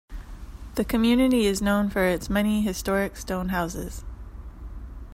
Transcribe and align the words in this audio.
The 0.77 0.83
community 0.83 1.45
is 1.45 1.61
known 1.61 1.91
for 1.91 2.05
its 2.05 2.27
many 2.27 2.63
historic 2.63 3.15
stone 3.17 3.49
houses. 3.49 4.03